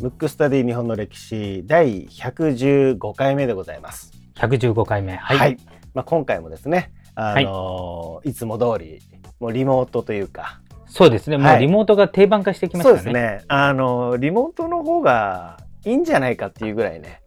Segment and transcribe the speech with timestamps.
[0.00, 4.12] ムックスタディ日本の歴史第115回目でございます。
[4.36, 5.14] 115回目。
[5.16, 5.38] はい。
[5.38, 5.56] はい。
[5.94, 9.00] まあ今回もですね、あのーい、つも通り
[9.38, 11.36] もうリモートというか、そうですね。
[11.38, 13.12] もはいうリモートが定番化してきましそうたね。
[13.12, 13.44] ですね。
[13.48, 17.22] あのーリモートの方がいいんじゃないかっていうぐらいね、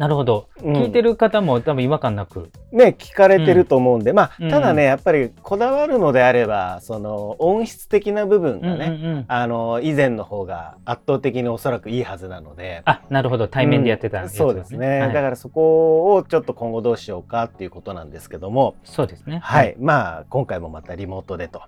[0.00, 0.48] なるほど。
[0.62, 2.50] うん聞いてる方も多分違和感なく。
[2.72, 12.80] ね聞かれてると思うんで、まあただね、うんやっぱりこだわるのであれば、その音質的な部分がね、うんうんうんあのー以前の方が圧倒的におそらくいいはずなので。
[12.86, 13.46] あ、なるほど。
[13.46, 19.40] 対面でやってたやつ、うんそうですね、はいだからそこをちょっと今後どうしようかっていうことなんですけども、そうですね。
[19.42, 19.76] はい、。
[19.78, 21.60] まあ今回もまたリモートでと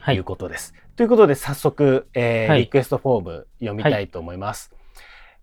[0.00, 0.74] はいいうことです。
[0.96, 4.70] ということで早速、えーはいリクエストフォーム読みたいと思います。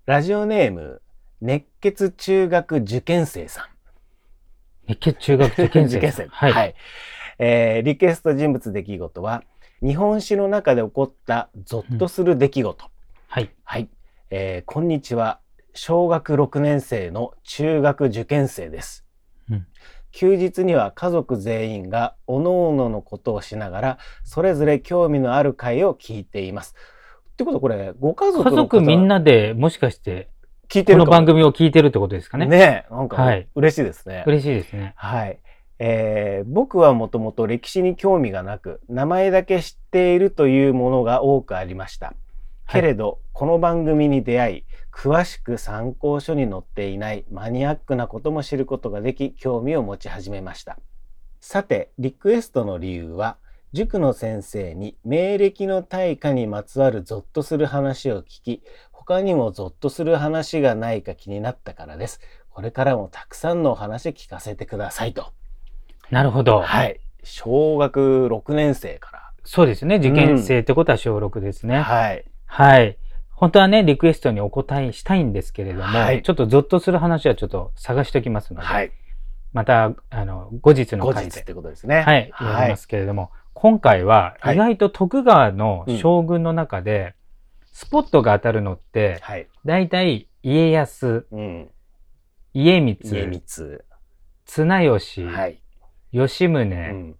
[0.05, 1.01] ラジオネーム
[1.41, 3.65] 熱血中学受験生さん。
[4.87, 5.97] 熱血中学受験生。
[5.97, 6.27] 受験生。
[6.29, 6.75] はい。
[7.39, 9.43] えーリクエスト人物出来事は
[9.81, 12.85] 日本史の中で起こったゾッとする出来事。
[13.27, 13.51] はい。
[13.63, 13.89] はい、
[14.31, 15.39] えーこんにちは。
[15.75, 19.05] 小学6年生の中学受験生です。
[19.49, 19.67] うん
[20.11, 26.73] 休日には家族全員が各々のことをしながらそれぞれ興味のある会を聞いています。
[27.33, 30.29] ってことはこれご家族の家族みんななでもしかして、
[30.69, 32.45] 聞いてるこの番組を聞いてるってことですかね。
[32.45, 34.23] ねえなんかはい嬉しいですね。
[34.27, 34.93] 嬉しいですね。
[34.97, 35.39] はい。
[35.79, 42.13] えー僕はもともと歴史に興味がなく名前だけ知っているというものが多くありました。
[42.69, 50.77] けれど、この番組に出会い詳しく参考書に載っていないマニアックなことも知ることができ興味を持ち始めました。
[51.39, 53.37] さてリクエストの理由は
[53.71, 58.63] 塾の先生に明暦の大火にまつわるゾッとする話を聞き
[59.07, 62.19] 他にもゾッとする話がないか気になったからです。
[62.49, 65.31] これからもたくさんのお話聞かせてくださいと。
[66.11, 66.59] なるほど。
[66.59, 66.99] はい。
[67.23, 69.95] 小学6年生かそうですね。
[69.95, 71.75] 受験生ってことは小6ですね。
[71.75, 71.83] ら。
[71.85, 72.25] はい。
[72.47, 72.97] はい。
[73.29, 78.91] 本当はね、リクエストにお答えしたいんですけれども、はいちょっとゾッとする話はちょっと探しておきますので、はい。
[79.53, 82.01] また、あの、後日の後回で、日ってことですね。
[82.01, 87.15] はい、やりますけれども、今回ははい意外と徳川の将軍の中で、
[87.77, 89.47] スポットが当たるのって、はい。
[89.63, 91.69] 大体家康、うん。
[92.51, 93.81] 家家光、光。
[94.45, 95.61] 綱吉、はい。
[96.11, 97.15] 吉宗、うん。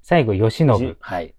[0.00, 1.34] 最後慶じ喜、はい。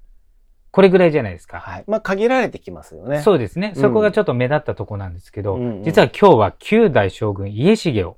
[0.69, 1.59] これぐらいじゃないですか。
[1.59, 1.83] はい。
[1.87, 3.23] まあ、限られてきますよね。
[3.23, 3.73] そうですね。
[3.75, 8.17] うんそこがちょっと目立ったとこなんですけど、うんうん実は今日は九代将軍家重を。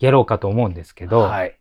[0.00, 1.56] やろうかと思うんですけど、はい。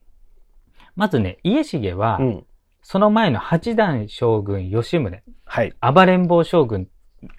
[0.96, 2.46] まずね、家重は、うん。
[2.82, 5.74] その前の八代将軍吉宗、はい。
[5.80, 6.88] 暴れん坊将軍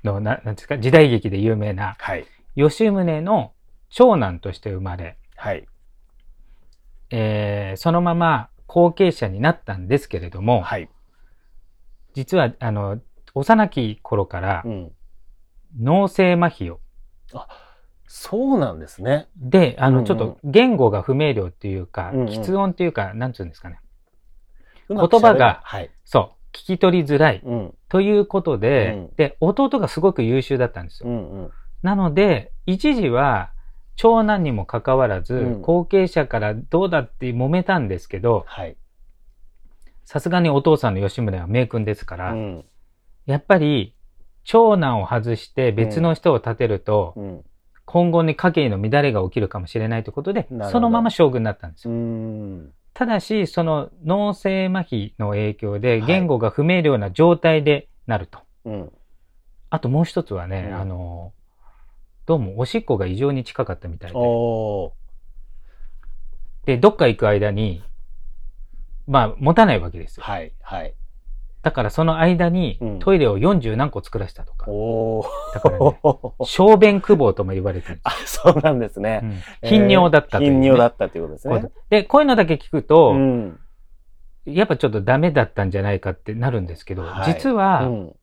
[0.04, 2.26] の、ななんですか、時代劇で有名なはい。
[2.56, 3.52] 吉宗の
[3.88, 5.66] 長男として生まれ、はい。
[7.10, 10.88] えーそのまま後継者になったんですけれども、はい。
[12.14, 13.00] 実は、あの、
[13.34, 14.92] 幼き頃からうん。
[15.80, 16.80] 脳性麻痺を、
[18.08, 19.28] そうなんですね。
[19.36, 23.78] で、あの、うんうんちょっと言語が不明瞭っていうか、うんうん喫音っていうか、なんつうんですかね。
[24.88, 25.90] 言葉がはい。
[26.04, 27.40] そう、聞き取りづらい。
[27.44, 27.74] うん。
[27.88, 31.08] ということで、うんで、弟がすごく優秀だったんですよ。
[31.08, 31.50] うんうん。
[31.82, 33.52] なので、一時は、
[33.96, 38.76] 長男にもかかわらず、うん後継者からどうだって揉めたんですけど、はい。
[40.04, 42.64] さすがにお父さんの吉宗は名君ですから、うん。
[43.26, 43.94] やっぱり、
[44.44, 47.44] 長男を外して別の人を立てると、うん。
[47.90, 52.70] 今後に家計の乱れが起きるかもしれないということでそのまま将軍になったんですうよ。
[52.90, 52.94] ん。
[52.94, 58.40] ただし、その脳性麻痺の影響で、はい言語が不明瞭な状態でなると。
[58.64, 58.92] うん。
[59.70, 61.32] あともう一つはね、うんあの、
[62.26, 64.16] どうもおしっこが異常に近かったみたいで。
[66.64, 67.82] で、どっか行く間に、
[69.06, 70.22] まあ、持たないわけですよ。
[70.24, 70.52] はい。
[70.60, 70.94] はい。
[71.62, 74.70] だからその間にうんトイレを40何個作らせたとか。
[74.70, 75.26] おー。
[75.54, 75.98] だからね、
[76.40, 79.00] 小便久保とも言われてる あ、そうなんですす。
[79.00, 79.26] ねう。
[79.66, 80.66] ん頻尿だったという、頻ね。
[80.68, 81.70] 尿だったということですね。
[81.90, 83.60] で、こういうのだけ聞くと、うん。
[84.46, 88.16] やっぱちょっとダメだったんじゃないかってなるんですけど、はい実はうん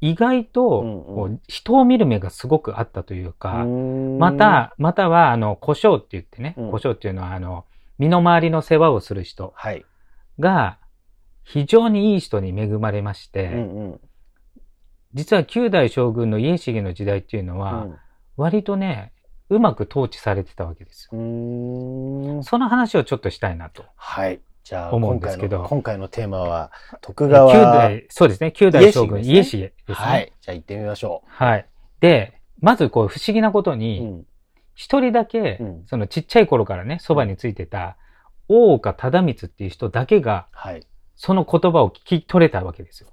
[0.00, 7.64] 意外と、人を見る目がすごくあったというか、まま、た、または、あの、胡椒って言ってね、うん胡椒っていうのは、あの、
[7.98, 9.84] 身の回りの世話をする人はい。
[10.38, 10.78] が、
[11.48, 14.00] 非常にいい人に恵まれまして、うんうん
[15.14, 17.88] 実は九代将軍の家重の時代っていうのは、
[18.36, 19.14] 割とね、
[19.48, 21.18] うまく統治されてたわけですよ。
[21.18, 22.44] うん。
[22.44, 23.86] その話をちょっとしたいなと。
[23.96, 24.40] はい。
[24.62, 27.54] じゃあ、思うんですけどの、今回のテーマは、徳九川。
[27.54, 29.94] 代、そうですね、九代将軍家重ですねすね。
[29.94, 30.32] はい。
[30.42, 31.66] じゃあ行ってみましょはい。
[32.00, 33.76] で、まずこう不思議なことう。
[33.76, 34.26] に、ん。
[34.74, 37.96] 一人だけ、うんそのちっちゃい頃からね、そばについてた、
[38.48, 40.86] 大岡忠光っていう人だけが、はい。
[41.18, 43.10] その言葉を聞き取れたわけですよ。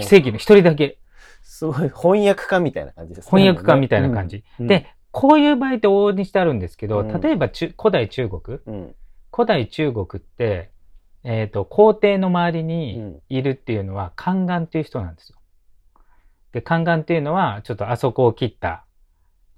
[0.00, 0.98] 奇跡の一人だけ
[1.42, 3.30] すごい翻訳家みたいな感じですね。
[3.30, 4.42] 翻訳家みたいな感じ。
[4.58, 8.94] うんで、こういう場合って往々にしてあるんですけど、うん例えば中古代中国、うん。
[9.30, 10.70] 古代中国って、
[11.24, 13.22] えっ、と、皇帝の周りうにん。
[13.28, 15.38] いるっていうのは、宦官っていう人なんですよ。
[16.52, 18.86] で、宦官っていうのは、ちょっとあそこを切った。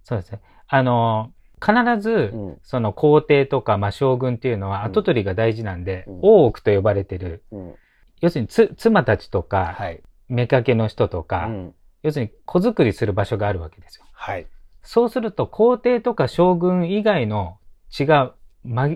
[0.02, 0.40] そうですね。
[0.66, 2.58] あの、必ず、うん。
[2.62, 7.74] その皇帝とか、まあ、将軍っていうのはうん跡取りが大事なんで、うん大奥と呼ばれてる、うん。
[8.20, 10.02] 要するにつ妻たちとか、はい。
[10.28, 11.74] 妾の人とか、うん。
[12.02, 14.04] 要するに子作りする場所があるわけですよ。
[14.12, 14.46] はい。
[14.82, 17.58] そうすると皇帝とか将軍以外の
[17.90, 18.88] 血が、ま、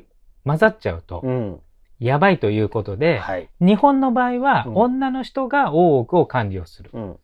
[0.45, 1.61] 混ざっちゃうとうん。
[1.99, 3.49] やばいということで、はい。
[3.61, 6.91] 日本の場合はうん女の人が大奥を管理をする。
[6.93, 7.17] うん。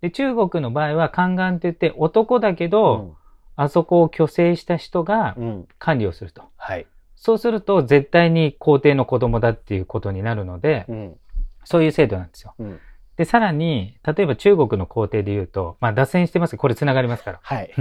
[0.00, 3.17] で中国の場合は宦官って言って男だけうど、ん。
[3.60, 5.68] あそこを虚勢した人がうん。
[5.80, 6.44] 管理をすると。
[6.56, 6.86] はい。
[7.16, 11.16] そうすると絶対に皇帝の子供だっていうことになるので、うん。
[11.64, 12.54] そういう制度なんですよ。
[12.60, 12.80] うん。
[13.16, 17.40] で、さらに、例えば中国の皇帝で言うと、まあ脱線してますけど、これ繋がりますから。
[17.42, 17.74] はい。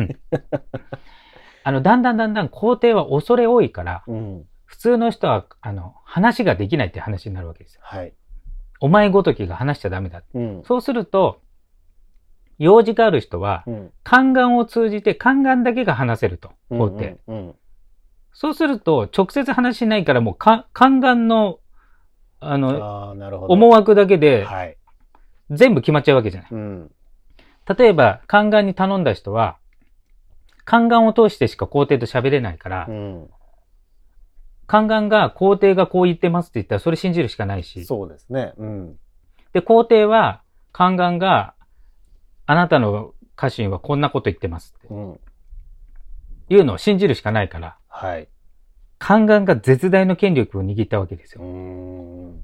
[1.64, 4.46] あの、だんだんだんだん皇帝は恐れ多いから、うん。
[4.66, 7.82] 普通の人は、あの、話ができないって話になるわけですよ。
[7.84, 8.14] はい。
[8.80, 10.24] お前ごときが話しちゃダメだ。
[10.34, 10.64] うん。
[10.66, 11.40] そうすると、
[12.59, 13.92] 用事がある人は、うん。
[14.04, 17.18] 宦官を通じて宦官だけが話せると、皇帝。
[17.27, 17.56] うん。
[18.33, 21.59] そうすると、直接話しないからもうか、宦官の、
[22.39, 23.13] あの。
[23.48, 24.77] 思惑だけではい。
[25.50, 26.50] 全部決まっちゃうわけじゃない。
[26.51, 26.92] うん。
[27.77, 29.57] 例えば、宦官に頼んだ人は、
[30.69, 33.30] 宦官を通してしか皇帝と喋れないからう、ん。
[34.68, 38.54] 宦官が皇帝がこう言ってますって言ったらそれ信じるしかないし、そうですね。
[38.57, 39.00] うん。
[39.54, 40.42] で、皇帝は、
[40.77, 41.54] 宦官が、
[42.48, 45.20] あなたの家臣はこんなこと言ってますってうん。
[46.50, 48.28] いうのを信じるしかないから、はい。
[49.00, 51.48] 宦官が絶大の権力を握ったわけですうよ。
[51.48, 52.44] ーん。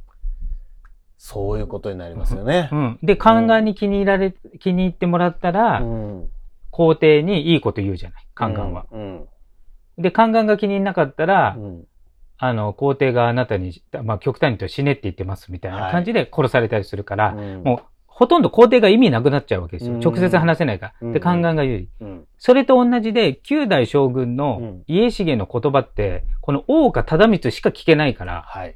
[1.18, 2.76] そういうことになりますよねう。
[2.76, 3.00] ん。
[3.02, 6.30] で、宦官に気に入られ、気に入ってもらったら、うん。
[6.70, 8.86] 皇帝にいいこと言うじゃない、宦官は。
[8.92, 9.26] うん。
[9.98, 11.88] で、宦官が気に入らなかったら、うん。
[12.38, 17.80] あの、皇帝があなたに、まあ、極端に言うと死ねって言ってますみたいな感じで殺されたりするから、うんもう、
[18.15, 19.95] ほとんど皇帝が意味なくなっちゃうわけですよ。
[19.95, 20.94] うん直接話せないから。
[21.01, 21.89] うんで、宦官が有利。
[22.00, 22.27] うん。
[22.38, 28.75] それと同じで、九代将軍うのん家重の言葉って、この大岡忠光しか聞けないから、はい。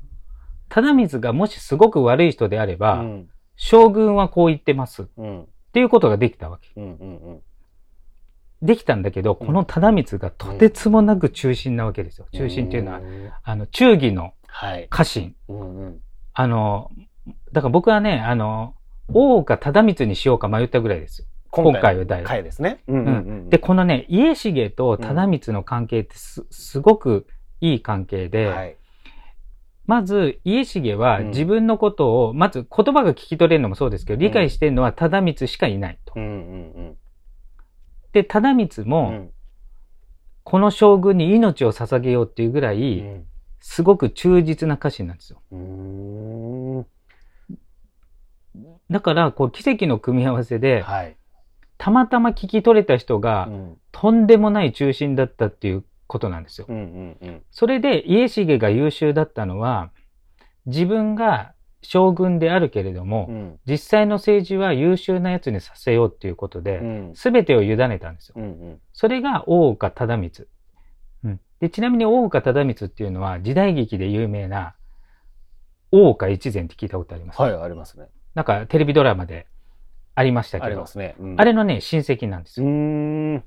[0.69, 3.29] 忠光がもしすごく悪い人であれば、うん。
[3.55, 5.45] 将軍はこう言ってますっうん。
[5.71, 6.69] ていうことができたわけ。
[8.63, 12.25] できたんだけど、うんこの忠光がとてつもなく中心なわけですよ。
[12.33, 13.03] 中心っていうのは、ん
[13.43, 14.87] あの、忠義のはい。
[14.89, 15.35] 家臣。
[16.33, 16.89] あの、
[17.51, 18.73] だから僕はね、あの、
[19.13, 21.27] 大岡忠光にしようか迷ったぐらいですよ。
[21.49, 22.83] 今回は大回ですね。
[22.87, 23.05] うん。
[23.05, 23.49] うん。
[23.49, 27.27] で、このね、家重と忠光の関係ってす、すごく
[27.61, 28.75] いい関係で、はい。
[29.85, 36.13] まず、家重はうん自分のことを、まず言葉が聞き取れるのもそうですけど、理解してるのは忠光しかいないと。
[36.17, 36.23] うん。
[36.23, 36.97] うん。
[38.11, 39.29] で、忠光うも、ん。
[40.43, 43.23] この将軍に命を捧げようっていうぐらい、
[43.59, 45.41] すごく忠実な家臣なんですよ。
[48.89, 48.93] うん。
[48.93, 51.17] だから、こう、奇跡の組み合わせで、はい。
[51.77, 53.77] たまたま聞き取れた人がう、ん。
[53.91, 56.67] とんでもない中心だったっていうことなんですよ。
[56.69, 57.17] うん。
[57.21, 57.43] うん。
[57.51, 59.91] それで家重が優秀だったのは、
[60.65, 63.59] 自分が将軍であるけれども、うん。
[63.65, 67.15] 実際の政治は優秀なやつにさせようっていうことうで、ん。
[67.15, 68.35] すべてを委ねたんですよ。
[68.37, 68.79] うん。
[68.93, 70.47] それが大岡忠光。
[71.23, 74.75] うん、でちなみに大岡忠光っていうのは時代劇で有名な
[75.91, 78.07] 大岡越前って聞いたことあります、はい、ありますね。
[78.37, 79.47] なんかテレビドラマで
[80.13, 81.15] ありましたあけど、りますね。
[81.37, 82.69] あれのね、親戚なんですうよ。
[82.69, 83.43] ん。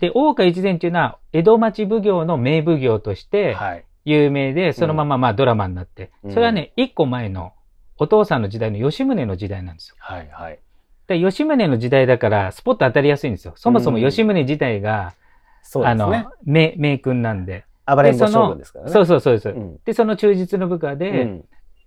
[0.00, 3.84] で、大岡越前っていうのは江戸町奉行の名奉行として、はい。
[4.04, 7.52] 有名で、そのまままあドラマになって、うんそれはね、一個前の
[7.98, 9.96] お父さんの時代の吉宗の時代なんですよ。
[10.00, 10.28] はい。
[10.32, 10.58] はい。
[11.06, 13.52] で吉宗の時代だからスポット当たりやすいんですよ。
[13.54, 15.14] そもそも吉宗自体が、
[15.62, 17.64] うですねの。、名、名君なんで。
[17.86, 18.90] 暴れん坊将軍ですからね。
[18.90, 19.78] そうそうそうです、うん。
[19.84, 21.44] で、その中実の部下で、うん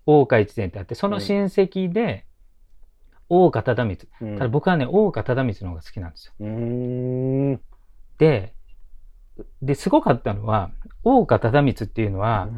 [0.10, 2.25] 大岡越前ってあって、その親戚で、
[3.29, 4.09] 大岡忠光。
[4.21, 6.33] うんただ僕はね、大岡忠光の方が好きなんですよ。
[8.17, 8.53] で、
[9.62, 10.71] で、すごかったのは、
[11.03, 12.50] 大岡忠光っていうのは、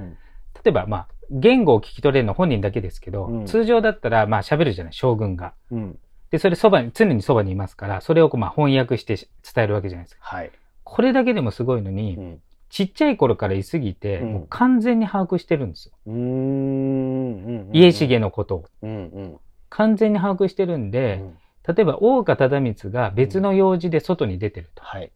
[0.64, 5.54] 例えば、まあ、言語を聞き取れるの本人だけですけど、うん通常だったら、まあ喋るじゃない、将軍が。
[5.72, 6.00] うん。
[6.30, 10.22] で、それそばに、常にそばにいますから、それをまあ翻訳して伝えるわけじゃないですか。
[10.24, 10.52] はい。
[10.84, 12.42] これだけでもすごいのに、うん。
[12.70, 15.94] ちっちゃい頃からいすぎて、うんもう完全に把握してるんですよ。
[17.74, 18.66] 家重のことを。
[19.78, 19.86] うん。
[19.86, 19.92] うん。
[19.92, 21.38] 完全に把握してるんうで、ん。
[21.68, 24.84] 例えば大岡忠光が別の用事で外に出てると。
[24.84, 25.12] はい。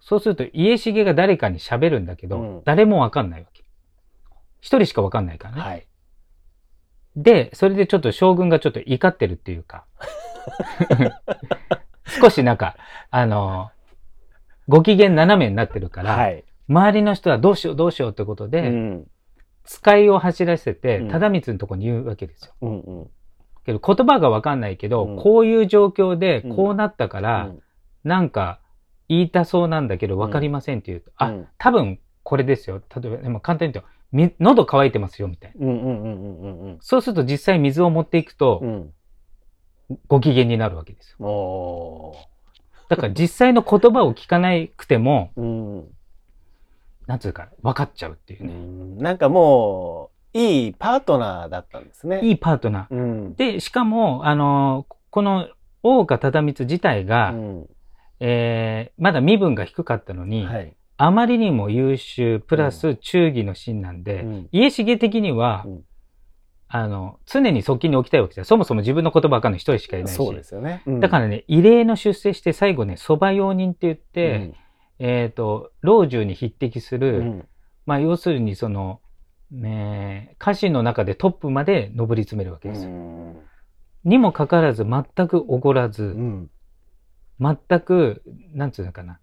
[0.00, 3.64] そうすると家重が誰かに喋るんだけど、うん誰もわかんないわけ。
[4.60, 5.60] 一人しかわかんないからね。
[5.60, 5.86] はい。
[7.16, 9.84] で、それでちょっと将軍がちょっと怒ってるっていうか、
[12.20, 12.76] 少しなんか、
[13.10, 13.70] あの、
[14.68, 16.44] ご機嫌斜めになってるから、はい。
[16.68, 19.06] 周りの人はどうしようどうしようってことで、うん。
[19.64, 22.54] 使いを走らせてうん、忠光のとこに言うわけですよ。
[22.62, 23.10] うんうん。
[23.72, 27.50] けど言葉がわかんないけど、うんこういう状況でうんこうなったから、
[28.04, 28.60] なんか
[29.08, 32.82] 言いたそうなんだけど分かりませんって言うと、あ、うん多分これですよ。
[32.94, 35.66] 例えば、でも簡単に言うと、み喉乾いてますよ、みたいな。
[35.66, 38.92] うんうんうんうんうんうんそうすると実際水を持っていくとう、ん。
[40.06, 41.26] ご機嫌になるわけですよ。
[41.26, 42.14] お
[42.88, 45.44] だから実際の言葉を聞かなくても、ーう
[45.82, 45.88] ん。
[47.06, 48.52] なんつうか、分かっちゃうっていううね。
[48.52, 52.20] んなんかもう、いいパートナーだったんですね。
[52.22, 52.94] いいパートナー。
[52.94, 53.34] うん。
[53.34, 55.48] で、しかも、あの、この
[55.82, 57.66] 大岡忠光自体が、うん
[58.22, 60.76] えーまだ身分が低かったのに、はい。
[60.98, 65.84] あまりにも優秀、プラス忠義の心なんで、うん家重的には、うん
[66.72, 68.44] あの、常に側近に置きたいわけですよ。
[68.44, 70.16] そもそも自分の言葉わかんない一人しかいないし。
[70.16, 70.84] そうですよね。
[71.00, 74.02] だからね、異例の出世して最後ね、蕎麦用人って言っら
[74.48, 74.54] て、
[75.00, 77.48] えっ、と、老中に匹敵する、うん
[77.86, 79.00] まあ要するにその、
[79.50, 82.90] ね、家臣の中でトップまで上り詰めるわけうですよ。
[82.90, 83.36] ん
[84.04, 86.50] にもかかわらず全くおごらず、うん
[87.40, 89.18] 全く、なんつうのかな。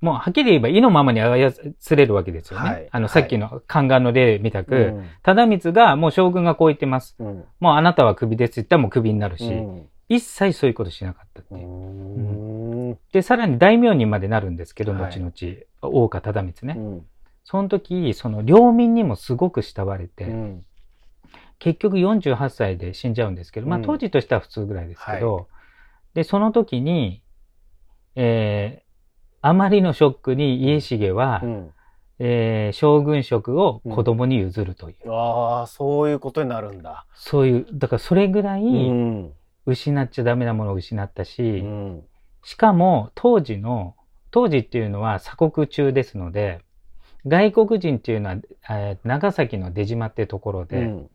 [0.00, 1.52] もうはっきり言えば意のままに操
[1.96, 2.70] れるわけですよね。
[2.70, 7.16] はいあの、さっきの宦官の例みたく、うん忠光がもう将軍がこう言ってます。
[7.18, 11.66] うんもうあなたはクビですって言ったらもうクビになるし、うん一切そういうことしなかったってういう。
[11.66, 15.32] んで、さらに大名にまでなるんですけど、はい後々、
[15.82, 17.02] 大岡忠光ね。
[17.52, 20.64] うんその時、その領民にもすごく慕われて、うん。
[21.58, 23.84] 結局48歳で死んじゃうんですけど、まあうん。
[23.86, 25.48] 当時としては普通ぐらいですけど、
[26.12, 27.22] で、その時に、
[28.16, 28.88] えー
[29.40, 31.70] あまりのショックに家重は、うん。
[32.18, 37.06] えー将軍職を子供に譲るという、ああ、そういうことになるんだ。
[37.14, 39.32] そういう、だからそれぐらいうん。
[39.64, 42.04] 失っちゃダメなものを失ったし、うん。
[42.42, 43.94] しかも当時の、
[44.30, 46.60] 当時っていうのは鎖国中ですので、
[47.28, 48.36] 外国人っていうのは、
[48.70, 51.10] えー長崎の出島ってところで、うん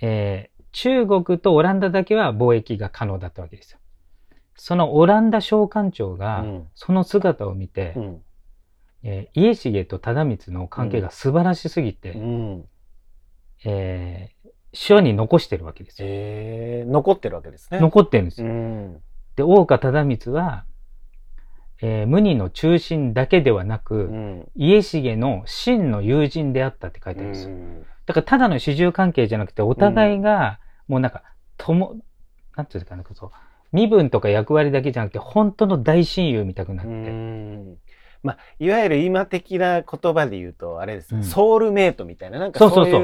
[0.00, 3.78] えー中国とオランダだけは貿易が可能だったわけですよ。
[4.54, 8.22] そのオランダ商館長がうんその姿を見て、うん
[9.02, 12.64] えー家重と忠光の関係が素晴らしすぎて、うん
[13.64, 16.06] えー書に残してるわけですよ。
[16.08, 17.80] えー残ってるわけですね。
[17.80, 18.46] 残ってるんですよ。
[18.46, 19.02] うん
[19.36, 20.64] で、大岡忠光は、
[21.82, 27.56] えー無二の中心だけではなく、うん家重の真の友人であったって書いてあるんですよ。
[28.06, 30.58] だからただの主従関係じゃなくて、お互いが、
[30.88, 31.22] もうなんか、
[31.56, 31.96] とも、
[32.56, 33.30] なんていうんですかね、そう
[33.72, 36.94] 身分とか役割だけじゃなくて、本当の大親友みたくなっうて。
[36.94, 37.76] ん
[38.22, 42.98] まあ、いわゆる今的な言葉で言うと、あれですね、うんソウルメイトみたいな、なんかそうそうそうで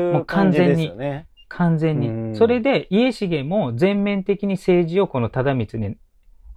[0.74, 1.26] すよね。
[1.48, 2.36] 完全うんに。
[2.36, 5.96] それで、家重も全面的に政治をこの忠光に、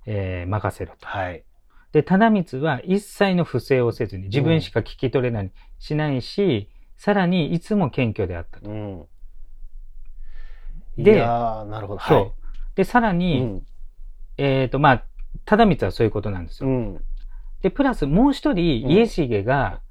[0.07, 1.07] えー任せると。
[1.07, 1.43] はい。
[1.91, 8.69] で、忠光は一切の不正をせずに、自分しか聞き取れない、しないし、さらにいつも謙虚であったと。
[8.69, 9.07] うん。
[10.97, 12.01] でなるほど。
[12.01, 12.17] そう。
[12.17, 12.31] はい
[12.75, 13.61] で、さらうに、ん。
[14.37, 15.03] えっ、と、まあ、
[15.43, 16.69] 忠光はそういうことなんですよ。
[16.69, 17.01] うん。
[17.61, 19.81] で、プラスもう一人、うん家重が、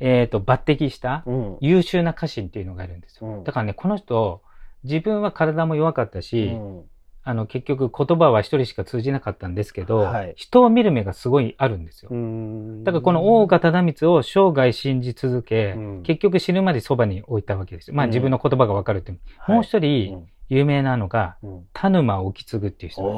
[0.00, 1.58] えっ、と、抜擢したうん。
[1.60, 3.26] 優秀な家臣っていうのがいるんですよ。
[3.28, 4.40] うんだからね、この人、
[4.84, 6.84] 自分は体も弱かったし、うん
[7.28, 10.34] あの、結局言葉は一人しか通じなかったんですけど、はい。
[10.36, 12.08] 人を見る目がすごいあるんですよ。
[12.12, 12.84] うん。
[12.84, 16.02] だからこの大岡忠光を生涯信じ続け、うん。
[16.04, 17.96] 結局死ぬまでそばに置いたわけですよ。
[17.96, 18.10] まあうん。
[18.10, 19.18] 自分の言葉がわかるっていう。
[19.52, 21.54] もう一人有名なのが、うん。
[21.56, 23.08] うん田沼意次っていう人で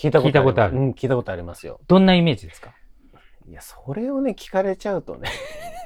[0.00, 0.76] す聞いたこと聞いたことある。
[0.78, 1.80] うん、聞いたことありますよ。
[1.86, 2.70] どんなイメージですか？
[3.46, 5.28] いや、それをね、聞かれちゃうとね、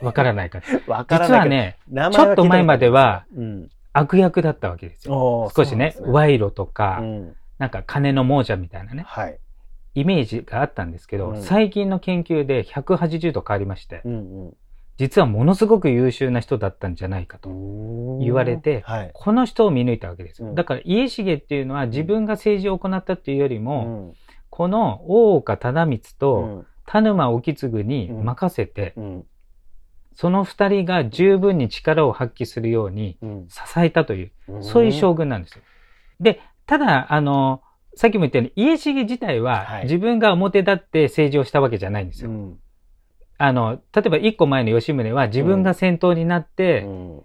[0.03, 0.63] わからないか。
[0.87, 1.29] わからない。
[1.29, 1.77] 実はね、
[2.13, 5.51] ちょっと前までは聞いたことありますよ、悪役だったわけですよ。
[5.55, 9.39] 少しね、そうなんです賄賂とか、うんなんか金の亡者みたいなね、はい。
[9.97, 14.55] イメージがあったんですけど、うん最近の研究で180度変わりまして、うん
[14.97, 17.51] 実はものすごく優秀な人だったんじゃないかと。
[17.51, 18.19] うん。
[18.21, 19.11] 言われてはい。
[19.13, 20.49] この人を見抜いたわけですよ。
[20.49, 24.15] うんだから家重っていうのは自分が政治を行ったっていうよりも、うん
[24.51, 29.25] この大岡忠光うとん田沼意次に任せて、うん
[30.19, 34.33] その二人が十分に力を発揮するようにうん支えたという、
[34.63, 35.63] そういう将軍なんですよ。
[36.19, 37.63] で、ただ、あの、
[37.95, 42.31] さっきも言ったように、家重自体ははい自分が表立って政治をしたわけじゃないんですよ。
[42.31, 42.59] うん
[43.41, 47.21] あの、例えば一個前の吉宗は自分が先頭になって、うん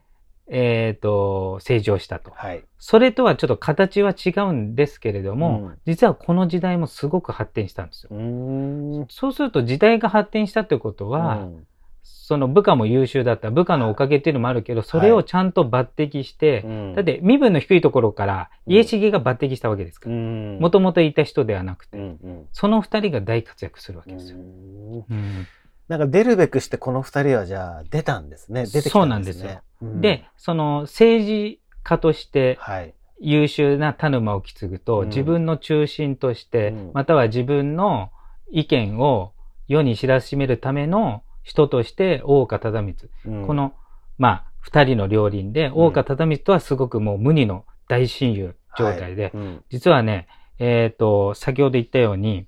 [0.49, 2.29] えっ、と、政治をしたと。
[2.29, 2.63] はい。
[2.77, 8.09] それとはちょっと形は違うんですけれども、うん実はこの時代もすごく発展したんですよ。
[8.11, 11.67] うんそうすると時代が発展したってことは、うん
[12.03, 13.51] その部下も優秀だった。
[13.51, 16.95] 部下のおかげっていうのもあるけど、それをちゃんと抜擢して、うん。
[16.95, 20.15] だって身分の低いところから家重が抜擢したわけですから。
[20.15, 20.59] うん。
[20.59, 22.47] もともといた人ではなくて、うんうん。
[22.51, 24.37] その二人が大活躍するわけうですよ。
[24.37, 24.41] ん。
[24.41, 25.47] うん。
[25.87, 28.65] なんか出るべくしてこの二人はじゃあ出たんですね。
[28.65, 29.61] 出てきたんですね。
[29.81, 32.93] うんで、その政治家としてはい。
[33.19, 35.07] 優秀な田沼を継ぐと、うん。
[35.09, 36.91] 自分の中心として、うん。
[36.93, 38.11] または自分の
[38.49, 39.33] 意見を
[39.67, 42.95] 世に知らしめるための人として大岡忠光、
[43.25, 43.47] うん。
[43.47, 43.73] こ、の、
[44.17, 49.31] まあ、二人の両輪で、大岡忠光とはすごくもう無二の大親友状態で、はい。
[49.33, 49.63] うん。
[49.69, 50.27] 実はね、
[50.59, 52.47] えっ、と、先ほど言ったように、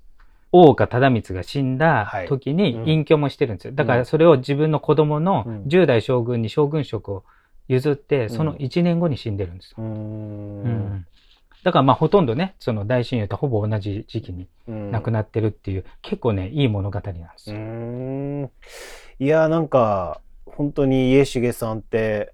[0.52, 3.74] 大岡忠光が死んだ時に隠居もしてるんですよ。
[3.74, 5.64] だからそれを自分の子供のうん。
[5.64, 7.24] 10代将軍に将軍職を
[7.68, 8.30] 譲って、ん。
[8.30, 9.76] その1年後に死んでるんですよ。
[9.80, 11.08] うーうんん
[11.66, 14.92] だからまあほとんどね、その大親友とほぼ同じ時期にうん。
[14.92, 17.58] 亡くなってるっていう、結構ね、いい物語なんですよ。
[17.58, 18.52] ん。
[19.18, 22.34] いやなんか本当に家重さんって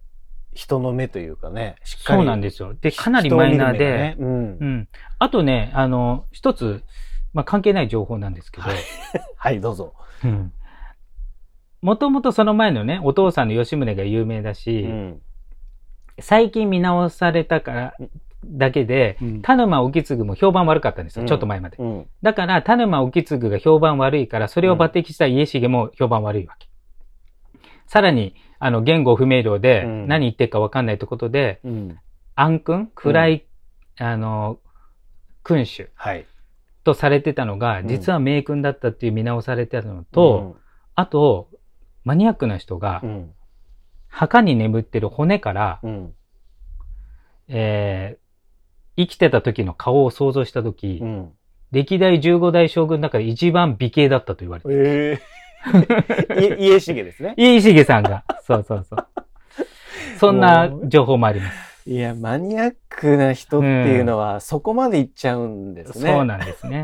[0.51, 2.73] 人の目というかねしっかりそうなんですよ。
[2.73, 4.57] で、かなりマイナーで、ねうん。
[4.59, 4.89] うん。
[5.17, 6.83] あとね、あの、一つ、
[7.33, 8.77] まあ関係ない情報なんですけど、はい。
[9.38, 9.93] はいどうぞ、
[10.25, 10.51] うん。
[11.81, 15.21] もともとその前のね、お父さんの吉宗が有名だうし、ん。
[16.19, 17.93] 最近見直されたから
[18.45, 19.41] だけで、うん。
[19.41, 21.27] 田沼意次も評判悪かったんですよ、うん。
[21.27, 21.77] ちょっと前まで。
[21.77, 22.07] うん。
[22.21, 26.67] だから、田沼意次が評判悪いから、それを抜擢した家重も評判悪いわけ。
[27.86, 30.07] さらに、あの、言語不明瞭でうん。
[30.07, 31.98] 何言ってるかわかんないってことで、うん。
[32.36, 33.45] 暗君暗い、
[34.00, 34.60] あの、
[35.43, 36.25] 君主はい。
[36.83, 37.88] とされてたのが、うん。
[37.88, 40.57] 実は名君だったっていう見直されてたのと、
[40.95, 41.50] あと、
[42.03, 43.31] マニアックな人がう、ん。
[44.07, 46.13] 墓に眠ってる骨から、うん。
[47.48, 48.21] えー
[48.98, 51.31] 生きてた時の顔を想像した時、うん
[51.71, 54.86] 歴代15代将軍の中で一番美形だったと言われてる。
[54.86, 55.21] え
[56.29, 58.25] え家重ですね 家重さんが。
[58.45, 59.07] そうそうそう。
[60.17, 61.89] そんな情報もあります。
[61.89, 66.83] いやマニアックな人っていうのはそこまでいっちゃうんですね、そうなんですね。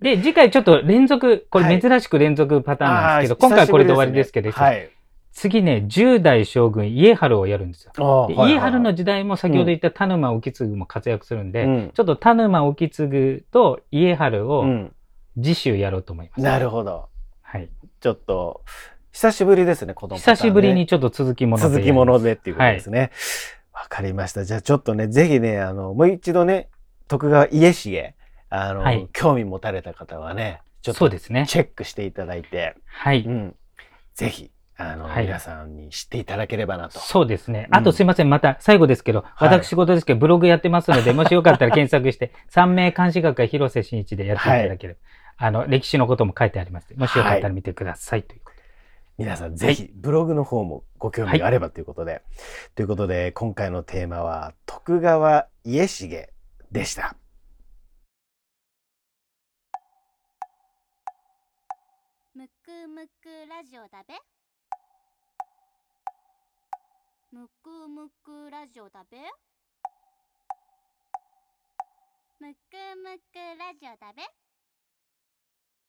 [0.00, 4.88] で、次回ちょっと連続、これ珍しく連続パターンなんですけど、あー今回これで終わりですけど、はい
[5.36, 7.92] 次ね、10代将軍家春をやるんですよ。
[7.94, 14.94] であーはいはい家春の時代も先ほど言った田沼意次も活躍するんで、うんちょっと田沼意次と家春をうん
[15.36, 16.40] 次週やろうと思います。
[16.40, 17.10] なるほど
[17.42, 17.68] はい。
[18.00, 18.62] ちょっと
[19.12, 23.10] 久しぶりですねこのパターンね久しぶりにちょっと続きもので続きものでっていうことですね。
[23.74, 24.46] わ、かりました。
[24.46, 26.70] じゃあちょっとね、ぜひね、あの、もう一度ね、
[27.08, 28.14] 徳川家重、
[28.48, 31.44] あの、はい興味持たれた方はね、ちょっとそうですね。
[31.46, 33.22] チェックしていただいて、はい。
[33.26, 33.56] うん。
[34.14, 36.98] ぜひ、あの、はい皆さんに知っていただければなと。
[37.00, 37.66] そうですね。
[37.70, 38.30] うんあとすいません。
[38.30, 45.00] また最後ですけど、はい私事ですけど、ブログやってますので、もしよかったら検索して、 三名監視学会広瀬真一でやっていただければ、
[45.38, 47.00] あの、歴史のことも書いてありますので。
[47.00, 48.22] もしよかったら見てください。
[48.22, 48.62] ということで。
[49.18, 52.22] 皆さんぜひ、ブログの方もご興味があればということで。
[52.74, 56.28] ということで、今回のテーマは、徳川家重
[56.70, 57.16] でした。
[62.34, 64.35] むくむくラジオだべ
[67.36, 69.18] むくむくラジオだべ？
[72.40, 72.58] むく
[72.96, 74.22] むくラジオだべ？